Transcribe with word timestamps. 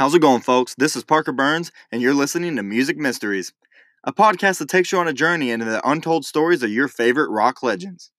How's 0.00 0.14
it 0.14 0.20
going, 0.20 0.40
folks? 0.40 0.74
This 0.78 0.96
is 0.96 1.04
Parker 1.04 1.30
Burns, 1.30 1.70
and 1.92 2.00
you're 2.00 2.14
listening 2.14 2.56
to 2.56 2.62
Music 2.62 2.96
Mysteries, 2.96 3.52
a 4.02 4.14
podcast 4.14 4.56
that 4.60 4.70
takes 4.70 4.90
you 4.92 4.98
on 4.98 5.06
a 5.06 5.12
journey 5.12 5.50
into 5.50 5.66
the 5.66 5.86
untold 5.86 6.24
stories 6.24 6.62
of 6.62 6.70
your 6.70 6.88
favorite 6.88 7.28
rock 7.28 7.62
legends. 7.62 8.10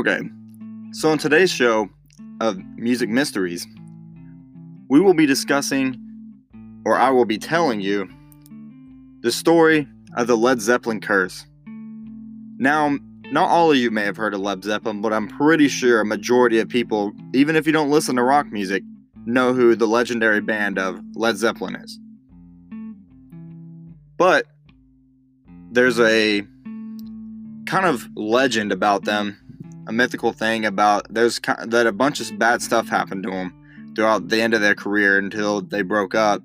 Okay, 0.00 0.20
so 0.92 1.12
in 1.12 1.18
today's 1.18 1.50
show 1.50 1.90
of 2.40 2.56
Music 2.78 3.10
Mysteries, 3.10 3.66
we 4.88 4.98
will 4.98 5.12
be 5.12 5.26
discussing, 5.26 5.94
or 6.86 6.98
I 6.98 7.10
will 7.10 7.26
be 7.26 7.36
telling 7.36 7.82
you, 7.82 8.08
the 9.20 9.30
story 9.30 9.86
of 10.16 10.26
the 10.26 10.38
Led 10.38 10.62
Zeppelin 10.62 11.02
curse. 11.02 11.44
Now, 12.56 12.96
not 13.30 13.50
all 13.50 13.72
of 13.72 13.76
you 13.76 13.90
may 13.90 14.04
have 14.04 14.16
heard 14.16 14.32
of 14.32 14.40
Led 14.40 14.64
Zeppelin, 14.64 15.02
but 15.02 15.12
I'm 15.12 15.28
pretty 15.28 15.68
sure 15.68 16.00
a 16.00 16.06
majority 16.06 16.60
of 16.60 16.70
people, 16.70 17.12
even 17.34 17.54
if 17.54 17.66
you 17.66 17.72
don't 17.74 17.90
listen 17.90 18.16
to 18.16 18.22
rock 18.22 18.50
music, 18.50 18.82
know 19.26 19.52
who 19.52 19.76
the 19.76 19.86
legendary 19.86 20.40
band 20.40 20.78
of 20.78 20.98
Led 21.14 21.36
Zeppelin 21.36 21.76
is. 21.76 21.98
But 24.16 24.46
there's 25.70 26.00
a 26.00 26.40
kind 27.66 27.84
of 27.84 28.08
legend 28.16 28.72
about 28.72 29.04
them 29.04 29.36
a 29.90 29.92
mythical 29.92 30.32
thing 30.32 30.64
about 30.64 31.04
there's 31.12 31.40
that 31.64 31.84
a 31.84 31.90
bunch 31.90 32.20
of 32.20 32.38
bad 32.38 32.62
stuff 32.62 32.88
happened 32.88 33.24
to 33.24 33.30
them 33.30 33.52
throughout 33.96 34.28
the 34.28 34.40
end 34.40 34.54
of 34.54 34.60
their 34.60 34.76
career 34.76 35.18
until 35.18 35.62
they 35.62 35.82
broke 35.82 36.14
up, 36.14 36.44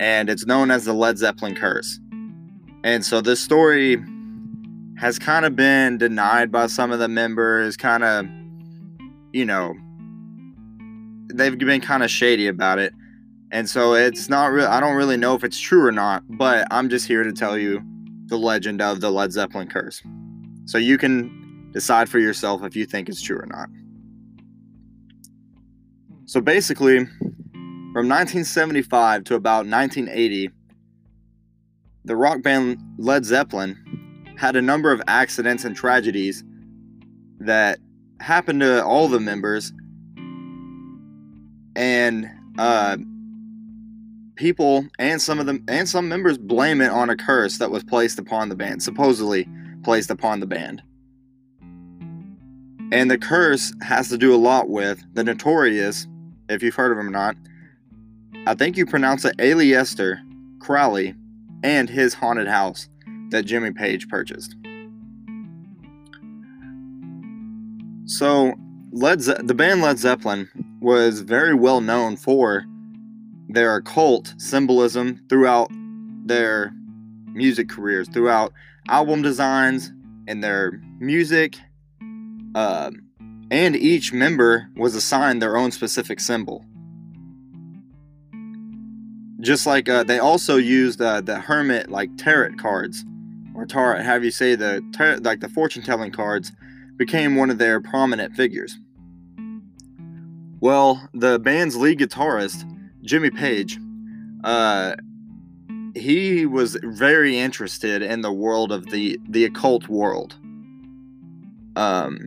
and 0.00 0.30
it's 0.30 0.46
known 0.46 0.70
as 0.70 0.86
the 0.86 0.94
Led 0.94 1.18
Zeppelin 1.18 1.54
curse. 1.54 2.00
And 2.84 3.04
so 3.04 3.20
this 3.20 3.40
story 3.40 4.02
has 4.96 5.18
kind 5.18 5.44
of 5.44 5.54
been 5.54 5.98
denied 5.98 6.50
by 6.50 6.66
some 6.66 6.90
of 6.90 6.98
the 6.98 7.08
members, 7.08 7.76
kind 7.76 8.02
of, 8.02 8.26
you 9.34 9.44
know, 9.44 9.74
they've 11.34 11.58
been 11.58 11.82
kind 11.82 12.02
of 12.02 12.10
shady 12.10 12.46
about 12.46 12.78
it. 12.78 12.94
And 13.50 13.68
so 13.68 13.92
it's 13.92 14.30
not 14.30 14.46
real. 14.46 14.66
I 14.66 14.80
don't 14.80 14.96
really 14.96 15.18
know 15.18 15.34
if 15.34 15.44
it's 15.44 15.60
true 15.60 15.86
or 15.86 15.92
not, 15.92 16.22
but 16.26 16.66
I'm 16.70 16.88
just 16.88 17.06
here 17.06 17.22
to 17.22 17.32
tell 17.34 17.58
you 17.58 17.82
the 18.26 18.38
legend 18.38 18.80
of 18.80 19.02
the 19.02 19.10
Led 19.10 19.30
Zeppelin 19.32 19.68
curse. 19.68 20.02
So 20.64 20.78
you 20.78 20.96
can 20.96 21.37
Decide 21.72 22.08
for 22.08 22.18
yourself 22.18 22.62
if 22.64 22.76
you 22.76 22.86
think 22.86 23.08
it's 23.08 23.22
true 23.22 23.38
or 23.38 23.46
not. 23.46 23.68
So 26.24 26.40
basically, 26.40 27.06
from 27.92 28.08
1975 28.08 29.24
to 29.24 29.34
about 29.34 29.66
1980, 29.66 30.50
the 32.04 32.16
rock 32.16 32.42
band 32.42 32.78
Led 32.98 33.24
Zeppelin 33.24 34.34
had 34.38 34.56
a 34.56 34.62
number 34.62 34.92
of 34.92 35.02
accidents 35.08 35.64
and 35.64 35.74
tragedies 35.74 36.44
that 37.40 37.78
happened 38.20 38.60
to 38.60 38.84
all 38.84 39.08
the 39.08 39.20
members. 39.20 39.72
And 41.76 42.28
uh, 42.58 42.96
people 44.36 44.86
and 44.98 45.20
some 45.20 45.38
of 45.38 45.46
them 45.46 45.64
and 45.68 45.88
some 45.88 46.08
members 46.08 46.38
blame 46.38 46.80
it 46.80 46.90
on 46.90 47.10
a 47.10 47.16
curse 47.16 47.58
that 47.58 47.70
was 47.70 47.84
placed 47.84 48.18
upon 48.18 48.48
the 48.48 48.56
band, 48.56 48.82
supposedly 48.82 49.48
placed 49.82 50.10
upon 50.10 50.40
the 50.40 50.46
band. 50.46 50.82
And 52.90 53.10
the 53.10 53.18
curse 53.18 53.72
has 53.82 54.08
to 54.08 54.16
do 54.16 54.34
a 54.34 54.36
lot 54.36 54.70
with 54.70 55.02
the 55.14 55.22
notorious, 55.22 56.06
if 56.48 56.62
you've 56.62 56.74
heard 56.74 56.90
of 56.90 56.98
him 56.98 57.08
or 57.08 57.10
not, 57.10 57.36
I 58.46 58.54
think 58.54 58.78
you 58.78 58.86
pronounce 58.86 59.26
it 59.26 59.36
Aleister 59.36 60.20
Crowley 60.58 61.14
and 61.62 61.90
his 61.90 62.14
haunted 62.14 62.48
house 62.48 62.88
that 63.30 63.42
Jimmy 63.44 63.72
Page 63.72 64.08
purchased. 64.08 64.56
So, 68.06 68.54
Led 68.90 69.20
Ze- 69.20 69.34
the 69.42 69.54
band 69.54 69.82
Led 69.82 69.98
Zeppelin 69.98 70.48
was 70.80 71.20
very 71.20 71.52
well 71.52 71.82
known 71.82 72.16
for 72.16 72.64
their 73.50 73.76
occult 73.76 74.34
symbolism 74.38 75.20
throughout 75.28 75.70
their 76.24 76.72
music 77.34 77.68
careers, 77.68 78.08
throughout 78.08 78.52
album 78.88 79.20
designs 79.20 79.92
and 80.26 80.42
their 80.42 80.80
music 80.98 81.58
um, 82.54 83.02
and 83.50 83.76
each 83.76 84.12
member 84.12 84.68
was 84.76 84.94
assigned 84.94 85.40
their 85.40 85.56
own 85.56 85.70
specific 85.70 86.20
symbol. 86.20 86.64
Just 89.40 89.66
like 89.66 89.88
uh, 89.88 90.02
they 90.02 90.18
also 90.18 90.56
used 90.56 91.00
uh, 91.00 91.20
the 91.20 91.38
hermit 91.38 91.90
like 91.90 92.10
tarot 92.16 92.56
cards, 92.56 93.04
or 93.54 93.66
tarot, 93.66 94.02
have 94.02 94.24
you 94.24 94.30
say 94.30 94.54
the 94.54 94.82
tar- 94.92 95.18
like 95.18 95.40
the 95.40 95.48
fortune 95.48 95.82
telling 95.82 96.10
cards, 96.10 96.52
became 96.96 97.36
one 97.36 97.48
of 97.48 97.58
their 97.58 97.80
prominent 97.80 98.34
figures. 98.34 98.78
Well, 100.60 101.08
the 101.14 101.38
band's 101.38 101.76
lead 101.76 102.00
guitarist 102.00 102.64
Jimmy 103.02 103.30
Page, 103.30 103.78
uh, 104.42 104.96
he 105.94 106.46
was 106.46 106.76
very 106.82 107.38
interested 107.38 108.02
in 108.02 108.22
the 108.22 108.32
world 108.32 108.72
of 108.72 108.86
the 108.86 109.18
the 109.28 109.44
occult 109.44 109.88
world. 109.88 110.36
Um, 111.76 112.26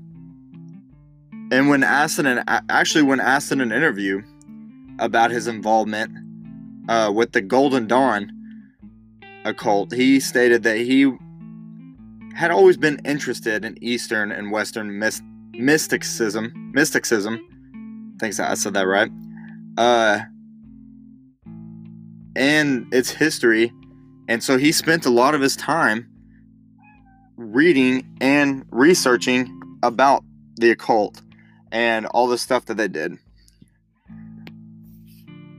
and 1.51 1.67
when 1.67 1.83
asked 1.83 2.17
in 2.17 2.25
an 2.25 2.43
actually 2.47 3.03
when 3.03 3.19
asked 3.19 3.51
in 3.51 3.59
an 3.59 3.71
interview 3.71 4.23
about 4.99 5.31
his 5.31 5.47
involvement 5.47 6.11
uh, 6.87 7.11
with 7.13 7.33
the 7.33 7.41
Golden 7.41 7.87
Dawn 7.87 8.31
occult, 9.43 9.91
he 9.91 10.19
stated 10.19 10.63
that 10.63 10.77
he 10.77 11.11
had 12.33 12.51
always 12.51 12.77
been 12.77 12.99
interested 13.03 13.65
in 13.65 13.77
Eastern 13.83 14.31
and 14.31 14.51
Western 14.51 14.97
myst- 14.97 15.23
mysticism. 15.51 16.71
Mysticism, 16.73 18.15
thanks, 18.19 18.39
I 18.39 18.53
said 18.53 18.73
that 18.75 18.87
right. 18.87 19.11
Uh, 19.77 20.19
and 22.35 22.91
its 22.93 23.11
history, 23.11 23.73
and 24.29 24.41
so 24.41 24.57
he 24.57 24.71
spent 24.71 25.05
a 25.05 25.09
lot 25.09 25.35
of 25.35 25.41
his 25.41 25.57
time 25.57 26.07
reading 27.35 28.07
and 28.21 28.63
researching 28.69 29.59
about 29.83 30.23
the 30.55 30.71
occult 30.71 31.21
and 31.71 32.05
all 32.07 32.27
the 32.27 32.37
stuff 32.37 32.65
that 32.65 32.77
they 32.77 32.87
did. 32.87 33.17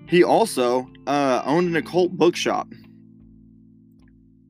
He 0.09 0.23
also 0.23 0.89
uh, 1.06 1.43
owned 1.45 1.69
an 1.69 1.77
occult 1.77 2.12
bookshop 2.12 2.69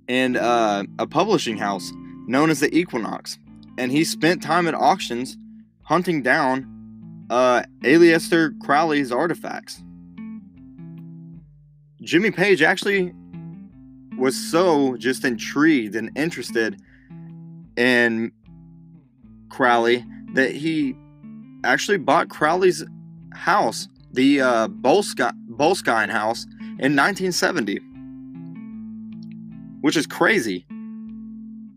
and 0.08 0.36
uh, 0.36 0.84
a 0.98 1.06
publishing 1.06 1.56
house 1.56 1.92
known 2.26 2.50
as 2.50 2.60
the 2.60 2.74
Equinox, 2.76 3.38
and 3.78 3.92
he 3.92 4.04
spent 4.04 4.42
time 4.42 4.66
at 4.66 4.74
auctions 4.74 5.36
hunting 5.84 6.22
down 6.22 7.26
uh, 7.30 7.62
Aleister 7.82 8.58
Crowley's 8.60 9.12
artifacts. 9.12 9.82
Jimmy 12.02 12.32
Page 12.32 12.62
actually 12.62 13.14
was 14.18 14.36
so 14.36 14.96
just 14.96 15.24
intrigued 15.24 15.94
and 15.94 16.10
interested 16.16 16.80
in 17.76 18.32
Crowley 19.48 20.04
that 20.34 20.52
he 20.52 20.96
actually 21.64 21.98
bought 21.98 22.28
Crowley's 22.28 22.84
house, 23.34 23.88
the 24.12 24.40
uh, 24.40 24.68
Boleskine 24.68 26.10
house, 26.10 26.44
in 26.78 26.96
1970, 26.96 27.78
which 29.80 29.96
is 29.96 30.06
crazy. 30.06 30.66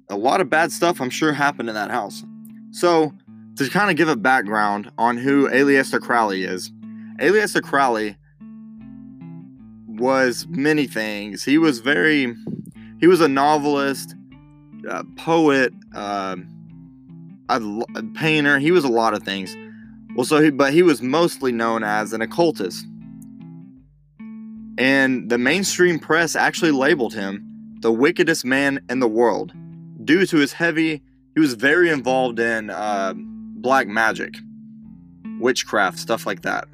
A 0.09 0.15
lot 0.15 0.41
of 0.41 0.49
bad 0.49 0.71
stuff, 0.71 1.01
I'm 1.01 1.09
sure, 1.09 1.33
happened 1.33 1.69
in 1.69 1.75
that 1.75 1.91
house. 1.91 2.23
So, 2.71 3.13
to 3.57 3.69
kind 3.69 3.89
of 3.89 3.95
give 3.95 4.09
a 4.09 4.15
background 4.15 4.91
on 4.97 5.17
who 5.17 5.49
Aleister 5.49 6.01
Crowley 6.01 6.43
is, 6.43 6.71
Aleister 7.19 7.61
Crowley 7.61 8.17
was 9.87 10.45
many 10.49 10.87
things. 10.87 11.43
He 11.43 11.57
was 11.57 11.79
very, 11.79 12.35
he 12.99 13.07
was 13.07 13.21
a 13.21 13.27
novelist, 13.27 14.15
a 14.89 15.03
poet, 15.15 15.73
uh, 15.93 16.35
a, 17.49 17.61
a 17.95 18.03
painter. 18.15 18.59
He 18.59 18.71
was 18.71 18.83
a 18.83 18.89
lot 18.89 19.13
of 19.13 19.23
things. 19.23 19.55
Well, 20.15 20.25
so 20.25 20.41
he, 20.41 20.49
but 20.49 20.73
he 20.73 20.81
was 20.81 21.01
mostly 21.01 21.51
known 21.51 21.83
as 21.83 22.13
an 22.13 22.21
occultist. 22.21 22.85
And 24.77 25.29
the 25.29 25.37
mainstream 25.37 25.99
press 25.99 26.35
actually 26.35 26.71
labeled 26.71 27.13
him 27.13 27.45
the 27.81 27.91
wickedest 27.91 28.43
man 28.45 28.79
in 28.89 28.99
the 28.99 29.07
world 29.07 29.53
due 30.03 30.25
to 30.25 30.37
his 30.37 30.53
heavy, 30.53 31.01
he 31.33 31.39
was 31.39 31.53
very 31.53 31.89
involved 31.89 32.39
in 32.39 32.69
uh, 32.69 33.13
black 33.15 33.87
magic, 33.87 34.35
witchcraft, 35.39 35.99
stuff 35.99 36.25
like 36.25 36.41
that. 36.41 36.67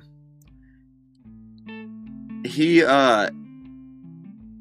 He, 2.46 2.84
uh, 2.84 3.30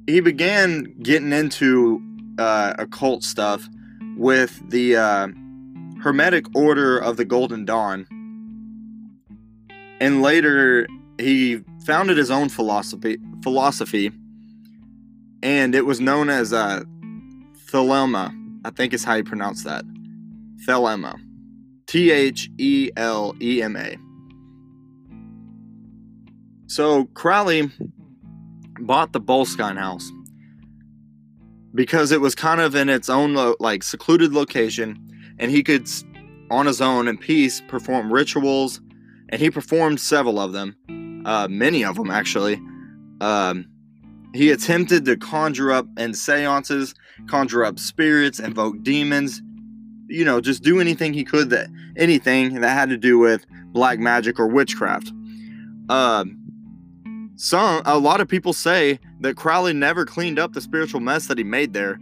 he 0.06 0.20
began 0.20 0.94
getting 1.02 1.32
into 1.32 2.02
uh, 2.38 2.74
occult 2.78 3.22
stuff 3.22 3.68
with 4.16 4.60
the 4.70 4.96
uh, 4.96 5.28
Hermetic 6.02 6.46
Order 6.54 6.98
of 6.98 7.16
the 7.16 7.24
Golden 7.24 7.64
Dawn. 7.64 8.06
And 10.00 10.22
later, 10.22 10.86
he 11.18 11.62
founded 11.84 12.16
his 12.16 12.30
own 12.30 12.48
philosophy, 12.48 13.18
philosophy 13.42 14.12
and 15.42 15.74
it 15.74 15.86
was 15.86 16.00
known 16.00 16.28
as 16.28 16.52
uh, 16.52 16.82
Thelema. 17.66 18.36
I 18.64 18.70
think 18.70 18.92
is 18.92 19.04
how 19.04 19.14
you 19.14 19.24
pronounce 19.24 19.64
that. 19.64 19.84
Thelema. 20.66 21.18
T 21.86 22.10
H 22.10 22.50
E 22.58 22.90
L 22.96 23.34
E 23.40 23.62
M 23.62 23.76
A. 23.76 23.96
So 26.66 27.06
Crowley 27.14 27.70
bought 28.80 29.12
the 29.12 29.20
Boleskine 29.20 29.78
house 29.78 30.10
because 31.74 32.12
it 32.12 32.20
was 32.20 32.34
kind 32.34 32.60
of 32.60 32.74
in 32.74 32.88
its 32.88 33.08
own 33.08 33.54
like 33.58 33.82
secluded 33.82 34.32
location 34.32 34.98
and 35.38 35.50
he 35.50 35.62
could 35.62 35.88
on 36.50 36.66
his 36.66 36.80
own 36.80 37.08
in 37.08 37.16
peace 37.16 37.62
perform 37.68 38.12
rituals 38.12 38.80
and 39.30 39.40
he 39.40 39.50
performed 39.50 40.00
several 40.00 40.38
of 40.38 40.52
them 40.52 40.76
uh, 41.24 41.48
many 41.48 41.84
of 41.84 41.96
them 41.96 42.10
actually. 42.10 42.60
Um, 43.20 43.66
he 44.32 44.50
attempted 44.50 45.04
to 45.06 45.16
conjure 45.16 45.72
up 45.72 45.86
in 45.96 46.14
seances 46.14 46.94
conjure 47.28 47.64
up 47.64 47.78
spirits 47.78 48.38
invoke 48.38 48.82
demons 48.82 49.42
you 50.06 50.24
know 50.24 50.40
just 50.40 50.62
do 50.62 50.80
anything 50.80 51.12
he 51.12 51.24
could 51.24 51.50
that 51.50 51.68
anything 51.96 52.60
that 52.60 52.70
had 52.70 52.88
to 52.88 52.96
do 52.96 53.18
with 53.18 53.44
black 53.72 53.98
magic 53.98 54.38
or 54.38 54.46
witchcraft. 54.46 55.12
Um, 55.88 57.32
some 57.36 57.82
a 57.84 57.98
lot 57.98 58.20
of 58.20 58.28
people 58.28 58.52
say 58.52 58.98
that 59.20 59.36
Crowley 59.36 59.72
never 59.72 60.04
cleaned 60.04 60.38
up 60.38 60.52
the 60.52 60.60
spiritual 60.60 61.00
mess 61.00 61.26
that 61.26 61.38
he 61.38 61.44
made 61.44 61.72
there, 61.72 61.98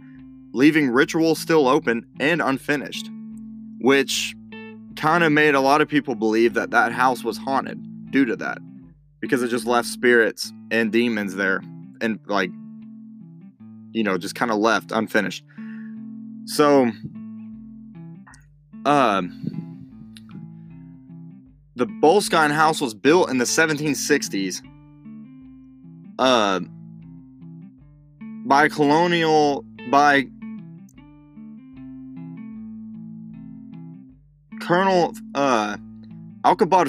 leaving 0.53 0.89
rituals 0.89 1.39
still 1.39 1.67
open 1.67 2.05
and 2.19 2.41
unfinished, 2.41 3.09
which 3.79 4.35
kind 4.99 5.23
of 5.23 5.31
made 5.31 5.55
a 5.55 5.61
lot 5.61 5.79
of 5.79 5.87
people 5.87 6.13
believe 6.13 6.53
that 6.53 6.71
that 6.71 6.91
house 6.91 7.23
was 7.23 7.37
haunted 7.37 7.79
due 8.11 8.25
to 8.25 8.35
that 8.35 8.57
because 9.21 9.41
it 9.41 9.47
just 9.47 9.65
left 9.65 9.87
spirits 9.87 10.51
and 10.71 10.91
demons 10.91 11.35
there 11.35 11.61
and 12.01 12.19
like 12.27 12.51
you 13.91 14.03
know 14.03 14.17
just 14.17 14.35
kind 14.35 14.51
of 14.51 14.57
left 14.57 14.91
unfinished. 14.91 15.43
So 16.45 16.91
um 18.85 19.59
the 21.77 21.87
Boleskine 21.87 22.51
house 22.51 22.81
was 22.81 22.93
built 22.93 23.29
in 23.29 23.37
the 23.37 23.45
1760s 23.45 24.61
uh, 26.19 26.59
by 28.45 28.67
colonial 28.67 29.63
by 29.89 30.27
Colonel 34.69 35.15
uh, 35.33 35.77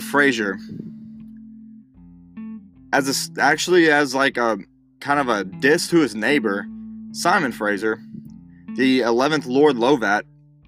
Fraser 0.03 0.59
as 2.93 3.31
a, 3.39 3.41
actually 3.41 3.91
as 3.91 4.15
like 4.15 4.37
a 4.37 4.59
kind 5.01 5.19
of 5.19 5.31
a 5.31 5.45
diss 5.45 5.89
to 5.89 6.01
his 6.01 6.15
neighbor 6.15 6.67
Simon 7.13 7.53
Fraser, 7.53 7.99
the 8.77 9.01
11th 9.01 9.47
Lord 9.47 9.77
Lovat, 9.77 10.25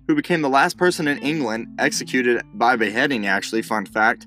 who 0.08 0.14
became 0.14 0.40
the 0.40 0.48
last 0.48 0.78
person 0.78 1.06
in 1.06 1.18
England 1.18 1.68
executed 1.78 2.42
by 2.54 2.76
beheading. 2.76 3.26
Actually, 3.26 3.60
fun 3.60 3.84
fact 3.84 4.26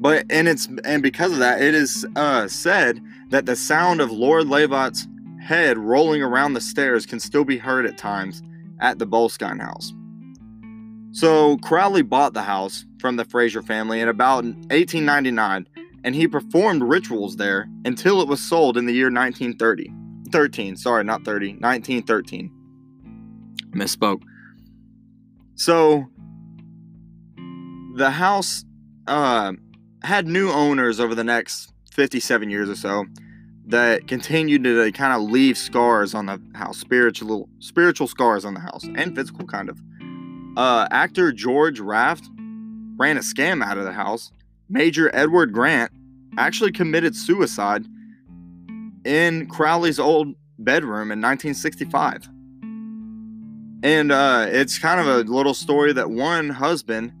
but 0.00 0.24
and 0.30 0.48
it's 0.48 0.66
and 0.86 1.02
because 1.02 1.32
of 1.32 1.38
that, 1.40 1.60
it 1.60 1.74
is 1.74 2.06
uh, 2.16 2.48
said 2.48 3.02
that 3.28 3.44
the 3.44 3.54
sound 3.54 4.00
of 4.00 4.10
Lord 4.10 4.46
Lovat's 4.46 5.06
head 5.42 5.76
rolling 5.76 6.22
around 6.22 6.54
the 6.54 6.60
stairs 6.62 7.04
can 7.04 7.20
still 7.20 7.44
be 7.44 7.58
heard 7.58 7.84
at 7.84 7.98
times 7.98 8.42
at 8.80 8.98
the 8.98 9.06
Boleskine 9.06 9.60
house. 9.60 9.92
So 11.16 11.56
Crowley 11.56 12.02
bought 12.02 12.34
the 12.34 12.42
house 12.42 12.84
from 12.98 13.16
the 13.16 13.24
Fraser 13.24 13.62
family 13.62 14.02
in 14.02 14.08
about 14.08 14.44
1899, 14.44 15.66
and 16.04 16.14
he 16.14 16.28
performed 16.28 16.82
rituals 16.82 17.36
there 17.36 17.70
until 17.86 18.20
it 18.20 18.28
was 18.28 18.38
sold 18.38 18.76
in 18.76 18.84
the 18.84 18.92
year 18.92 19.06
1930. 19.06 19.90
13, 20.30 20.76
sorry, 20.76 21.04
not 21.04 21.24
30, 21.24 21.52
1913. 21.54 22.50
Misspoke. 23.70 24.20
So 25.54 26.04
the 27.94 28.10
house 28.10 28.66
uh, 29.06 29.54
had 30.02 30.26
new 30.26 30.50
owners 30.50 31.00
over 31.00 31.14
the 31.14 31.24
next 31.24 31.72
57 31.92 32.50
years 32.50 32.68
or 32.68 32.76
so 32.76 33.06
that 33.68 34.06
continued 34.06 34.64
to 34.64 34.92
kind 34.92 35.14
of 35.14 35.22
leave 35.30 35.56
scars 35.56 36.12
on 36.12 36.26
the 36.26 36.38
house, 36.54 36.76
spiritual 36.76 37.48
spiritual 37.60 38.06
scars 38.06 38.44
on 38.44 38.52
the 38.52 38.60
house, 38.60 38.84
and 38.96 39.16
physical 39.16 39.46
kind 39.46 39.70
of. 39.70 39.80
Uh, 40.56 40.88
actor 40.90 41.32
George 41.32 41.80
Raft 41.80 42.30
ran 42.96 43.16
a 43.16 43.20
scam 43.20 43.62
out 43.62 43.78
of 43.78 43.84
the 43.84 43.92
house. 43.92 44.32
Major 44.68 45.10
Edward 45.14 45.52
Grant 45.52 45.92
actually 46.38 46.72
committed 46.72 47.14
suicide 47.14 47.84
in 49.04 49.46
Crowley's 49.48 49.98
old 49.98 50.34
bedroom 50.58 51.12
in 51.12 51.20
1965. 51.20 52.28
And 53.82 54.10
uh, 54.10 54.46
it's 54.48 54.78
kind 54.78 55.00
of 55.00 55.06
a 55.06 55.30
little 55.30 55.54
story 55.54 55.92
that 55.92 56.10
one 56.10 56.48
husband 56.48 57.12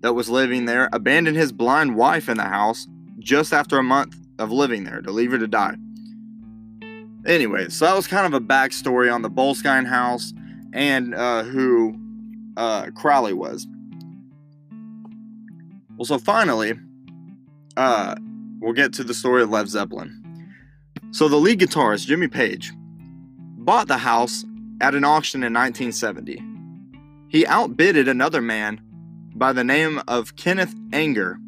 that 0.00 0.14
was 0.14 0.28
living 0.28 0.64
there 0.64 0.88
abandoned 0.92 1.36
his 1.36 1.52
blind 1.52 1.96
wife 1.96 2.28
in 2.28 2.36
the 2.36 2.44
house 2.44 2.86
just 3.18 3.52
after 3.52 3.78
a 3.78 3.82
month 3.82 4.16
of 4.38 4.50
living 4.50 4.84
there 4.84 5.00
to 5.02 5.10
leave 5.10 5.30
her 5.30 5.38
to 5.38 5.46
die. 5.46 5.76
Anyway, 7.26 7.68
so 7.68 7.84
that 7.84 7.94
was 7.94 8.06
kind 8.06 8.26
of 8.26 8.34
a 8.34 8.44
backstory 8.44 9.12
on 9.12 9.22
the 9.22 9.30
Boleskine 9.30 9.86
house 9.86 10.32
and 10.72 11.14
uh, 11.14 11.42
who 11.42 11.98
uh, 12.56 12.90
Crowley 12.92 13.32
was. 13.32 13.66
Well, 15.96 16.06
so 16.06 16.18
finally, 16.18 16.74
uh, 17.76 18.16
we'll 18.60 18.72
get 18.72 18.92
to 18.94 19.04
the 19.04 19.14
story 19.14 19.42
of 19.42 19.50
Led 19.50 19.68
Zeppelin. 19.68 20.16
So 21.12 21.28
the 21.28 21.36
lead 21.36 21.60
guitarist, 21.60 22.06
Jimmy 22.06 22.28
Page, 22.28 22.72
bought 23.58 23.88
the 23.88 23.98
house 23.98 24.44
at 24.80 24.94
an 24.94 25.04
auction 25.04 25.42
in 25.42 25.52
1970. 25.52 26.42
He 27.28 27.46
outbidded 27.46 28.08
another 28.08 28.40
man 28.40 28.80
by 29.34 29.52
the 29.52 29.64
name 29.64 30.00
of 30.08 30.36
Kenneth 30.36 30.74
Anger, 30.92 31.38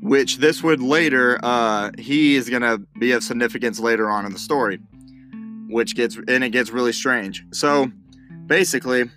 which 0.00 0.38
this 0.38 0.62
would 0.62 0.80
later, 0.80 1.38
uh, 1.42 1.90
he 1.98 2.36
is 2.36 2.48
going 2.48 2.62
to 2.62 2.78
be 2.98 3.12
of 3.12 3.22
significance 3.22 3.80
later 3.80 4.08
on 4.10 4.24
in 4.24 4.32
the 4.32 4.38
story, 4.38 4.78
which 5.68 5.94
gets, 5.94 6.16
and 6.28 6.44
it 6.44 6.50
gets 6.50 6.70
really 6.70 6.92
strange. 6.92 7.44
So 7.52 7.90
basically, 8.46 9.10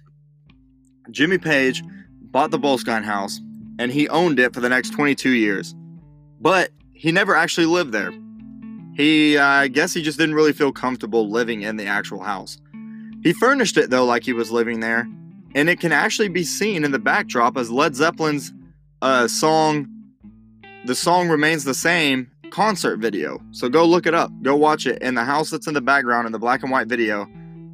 Jimmy 1.12 1.38
Page 1.38 1.84
bought 2.22 2.52
the 2.52 2.60
Boleskine 2.60 3.04
house 3.04 3.40
and 3.80 3.92
he 3.92 4.10
owned 4.10 4.40
it 4.40 4.54
for 4.54 4.60
the 4.60 4.70
next 4.70 4.92
22 4.92 5.32
years, 5.32 5.76
but 6.40 6.72
he 6.94 7.12
never 7.12 7.36
actually 7.36 7.68
lived 7.68 7.92
there. 7.92 8.12
He, 8.96 9.38
uh, 9.38 9.46
I 9.46 9.68
guess 9.68 9.94
he 9.94 10.02
just 10.02 10.18
didn't 10.18 10.36
really 10.36 10.54
feel 10.54 10.72
comfortable 10.72 11.30
living 11.30 11.62
in 11.62 11.78
the 11.78 11.86
actual 11.86 12.22
house. 12.24 12.58
He 13.22 13.34
furnished 13.34 13.78
it 13.78 13.90
though, 13.90 14.06
like 14.06 14.24
he 14.24 14.34
was 14.34 14.52
living 14.52 14.80
there, 14.80 15.08
and 15.54 15.70
it 15.70 15.80
can 15.80 15.92
actually 15.92 16.30
be 16.30 16.44
seen 16.44 16.84
in 16.84 16.92
the 16.92 17.00
backdrop 17.00 17.58
as 17.58 17.70
Led 17.70 17.94
Zeppelin's 17.94 18.52
uh, 19.02 19.28
song 19.28 19.88
"The 20.86 20.96
Song 20.96 21.30
Remains 21.30 21.64
the 21.64 21.74
Same" 21.74 22.32
concert 22.50 22.98
video. 22.98 23.40
So 23.52 23.70
go 23.70 23.86
look 23.86 24.08
it 24.08 24.14
up, 24.14 24.32
go 24.42 24.56
watch 24.56 24.88
it. 24.88 24.98
And 25.02 25.18
the 25.18 25.24
house 25.24 25.50
that's 25.50 25.68
in 25.68 25.74
the 25.74 25.82
background 25.82 26.26
in 26.26 26.32
the 26.32 26.40
black 26.40 26.64
and 26.64 26.72
white 26.72 26.88
video, 26.88 27.28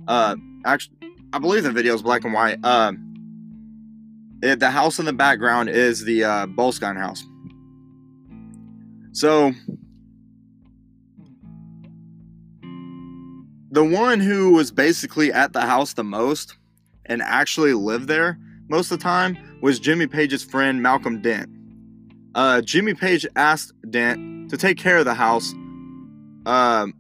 uh, 0.08 0.36
actually, 0.66 0.98
I 1.34 1.40
believe 1.40 1.64
the 1.64 1.72
video 1.72 1.96
is 1.96 2.04
black 2.04 2.24
and 2.26 2.32
white. 2.32 2.60
Uh, 2.64 2.94
it, 4.44 4.60
the 4.60 4.70
house 4.70 5.00
in 5.00 5.06
the 5.06 5.14
background 5.14 5.68
is 5.68 6.06
the 6.06 6.24
uh, 6.24 6.46
Boleskine 6.46 6.96
house. 6.96 7.24
So 9.14 9.52
the 13.72 13.84
one 13.84 14.20
who 14.20 14.52
was 14.52 14.70
basically 14.70 15.34
at 15.34 15.54
the 15.54 15.62
house 15.62 15.94
the 15.94 16.04
most 16.04 16.56
and 17.08 17.24
actually 17.24 17.74
lived 17.74 18.08
there 18.08 18.38
most 18.70 18.92
of 18.92 19.00
the 19.00 19.04
time 19.04 19.36
was 19.64 19.80
Jimmy 19.80 20.06
Page's 20.06 20.44
friend 20.44 20.84
Malcolm 20.84 21.20
Dent. 21.20 21.50
Uh, 22.36 22.62
Jimmy 22.62 22.94
Page 22.94 23.26
asked 23.36 23.74
Dent 23.90 24.52
to 24.52 24.58
take 24.58 24.78
care 24.78 24.98
of 24.98 25.06
the 25.06 25.16
house 25.16 25.52
um, 26.46 26.94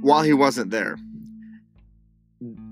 while 0.00 0.22
he 0.22 0.32
wasn't 0.32 0.70
there. 0.70 0.96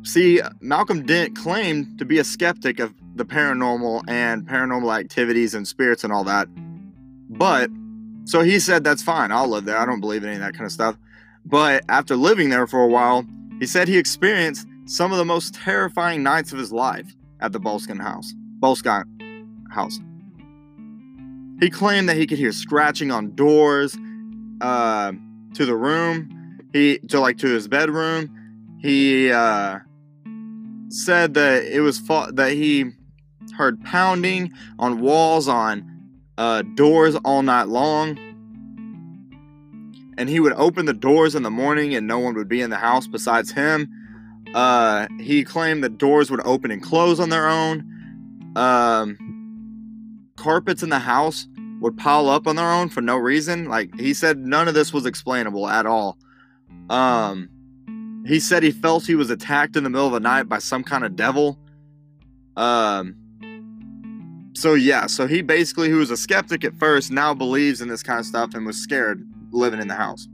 See, 0.02 0.40
Malcolm 0.60 1.04
Dent 1.04 1.36
claimed 1.36 1.98
to 1.98 2.04
be 2.04 2.18
a 2.18 2.24
skeptic 2.24 2.80
of 2.80 2.94
the 3.14 3.24
paranormal 3.24 4.02
and 4.08 4.46
paranormal 4.46 4.98
activities 4.98 5.54
and 5.54 5.68
spirits 5.68 6.04
and 6.04 6.12
all 6.12 6.24
that. 6.24 6.48
But, 7.28 7.70
so 8.24 8.40
he 8.40 8.58
said, 8.58 8.82
that's 8.82 9.02
fine, 9.02 9.30
I'll 9.30 9.48
live 9.48 9.66
there. 9.66 9.76
I 9.76 9.84
don't 9.84 10.00
believe 10.00 10.22
in 10.22 10.30
any 10.30 10.36
of 10.36 10.42
that 10.42 10.54
kind 10.54 10.64
of 10.64 10.72
stuff. 10.72 10.96
But 11.44 11.84
after 11.88 12.16
living 12.16 12.48
there 12.48 12.66
for 12.66 12.82
a 12.82 12.88
while, 12.88 13.26
he 13.58 13.66
said 13.66 13.88
he 13.88 13.98
experienced 13.98 14.66
some 14.86 15.12
of 15.12 15.18
the 15.18 15.24
most 15.24 15.54
terrifying 15.54 16.22
nights 16.22 16.52
of 16.52 16.58
his 16.58 16.72
life 16.72 17.14
at 17.40 17.52
the 17.52 17.60
Boleskine 17.60 18.00
house. 18.00 18.32
Boleskine 18.58 19.04
house. 19.70 19.98
He 21.60 21.68
claimed 21.68 22.08
that 22.08 22.16
he 22.16 22.26
could 22.26 22.38
hear 22.38 22.52
scratching 22.52 23.10
on 23.10 23.34
doors 23.34 23.96
uh, 24.60 25.12
to 25.54 25.66
the 25.66 25.76
room. 25.76 26.58
he 26.72 26.98
to 27.08 27.20
like 27.20 27.38
to 27.38 27.48
his 27.48 27.68
bedroom. 27.68 28.34
He 28.78 29.30
uh, 29.30 29.80
said 30.92 31.34
that 31.34 31.64
it 31.64 31.80
was 31.80 31.98
fa- 31.98 32.30
that 32.32 32.52
he 32.52 32.92
heard 33.56 33.82
pounding 33.84 34.52
on 34.78 35.00
walls 35.00 35.48
on 35.48 35.84
uh, 36.38 36.62
doors 36.74 37.16
all 37.24 37.42
night 37.42 37.68
long. 37.68 38.18
And 40.16 40.28
he 40.28 40.40
would 40.40 40.52
open 40.54 40.86
the 40.86 40.92
doors 40.92 41.34
in 41.34 41.42
the 41.42 41.50
morning 41.50 41.94
and 41.94 42.06
no 42.06 42.18
one 42.18 42.34
would 42.34 42.48
be 42.48 42.60
in 42.60 42.70
the 42.70 42.76
house 42.76 43.06
besides 43.06 43.52
him. 43.52 43.88
Uh, 44.54 45.06
he 45.18 45.44
claimed 45.44 45.82
that 45.84 45.96
doors 45.98 46.30
would 46.30 46.44
open 46.44 46.70
and 46.70 46.82
close 46.82 47.20
on 47.20 47.30
their 47.30 47.48
own. 47.48 47.84
Um, 48.56 49.16
carpets 50.36 50.82
in 50.82 50.88
the 50.88 50.98
house 50.98 51.46
would 51.80 51.96
pile 51.96 52.28
up 52.28 52.46
on 52.46 52.56
their 52.56 52.70
own 52.70 52.88
for 52.88 53.00
no 53.00 53.16
reason. 53.16 53.66
Like 53.66 53.98
he 53.98 54.12
said, 54.12 54.38
none 54.38 54.68
of 54.68 54.74
this 54.74 54.92
was 54.92 55.06
explainable 55.06 55.68
at 55.68 55.86
all. 55.86 56.18
Um, 56.90 57.48
he 58.26 58.40
said 58.40 58.62
he 58.62 58.70
felt 58.70 59.06
he 59.06 59.14
was 59.14 59.30
attacked 59.30 59.76
in 59.76 59.84
the 59.84 59.90
middle 59.90 60.06
of 60.06 60.12
the 60.12 60.20
night 60.20 60.44
by 60.44 60.58
some 60.58 60.84
kind 60.84 61.04
of 61.04 61.16
devil. 61.16 61.58
Um, 62.56 63.16
so 64.54 64.74
yeah, 64.74 65.06
so 65.06 65.26
he 65.26 65.42
basically, 65.42 65.88
who 65.88 65.98
was 65.98 66.10
a 66.10 66.16
skeptic 66.16 66.64
at 66.64 66.74
first, 66.74 67.10
now 67.10 67.32
believes 67.32 67.80
in 67.80 67.88
this 67.88 68.02
kind 68.02 68.20
of 68.20 68.26
stuff 68.26 68.54
and 68.54 68.66
was 68.66 68.76
scared 68.76 69.26
living 69.52 69.80
in 69.80 69.88
the 69.88 69.94
house. 69.94 70.28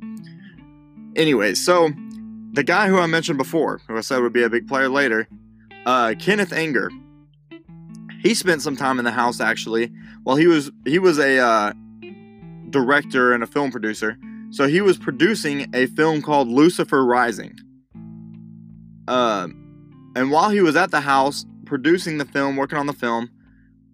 Anyway, 1.14 1.54
so 1.54 1.90
the 2.52 2.64
guy 2.64 2.88
who 2.88 2.98
I 2.98 3.06
mentioned 3.06 3.38
before, 3.38 3.80
who 3.86 3.96
I 3.96 4.00
said 4.00 4.20
would 4.20 4.32
be 4.32 4.42
a 4.42 4.50
big 4.50 4.66
player 4.66 4.88
later, 4.88 5.28
uh, 5.84 6.14
Kenneth 6.18 6.52
Anger, 6.52 6.90
he 8.22 8.34
spent 8.34 8.62
some 8.62 8.76
time 8.76 8.98
in 8.98 9.04
the 9.04 9.12
house 9.12 9.40
actually. 9.40 9.92
Well, 10.24 10.36
he 10.36 10.46
was 10.46 10.70
he 10.84 10.98
was 10.98 11.18
a 11.18 11.38
uh, 11.38 11.72
director 12.70 13.32
and 13.32 13.44
a 13.44 13.46
film 13.46 13.70
producer, 13.70 14.18
so 14.50 14.66
he 14.66 14.80
was 14.80 14.98
producing 14.98 15.70
a 15.74 15.86
film 15.86 16.22
called 16.22 16.48
Lucifer 16.48 17.04
Rising. 17.04 17.56
Uh, 19.08 19.48
and 20.14 20.30
while 20.30 20.50
he 20.50 20.60
was 20.60 20.76
at 20.76 20.90
the 20.90 21.00
house 21.00 21.44
producing 21.64 22.18
the 22.18 22.24
film, 22.24 22.56
working 22.56 22.78
on 22.78 22.86
the 22.86 22.92
film, 22.92 23.28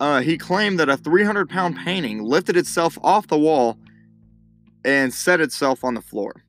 uh, 0.00 0.20
he 0.20 0.36
claimed 0.36 0.78
that 0.80 0.88
a 0.88 0.96
300 0.96 1.48
pound 1.48 1.76
painting 1.76 2.22
lifted 2.22 2.56
itself 2.56 2.98
off 3.02 3.26
the 3.28 3.38
wall 3.38 3.78
and 4.84 5.12
set 5.12 5.40
itself 5.40 5.84
on 5.84 5.94
the 5.94 6.02
floor. 6.02 6.44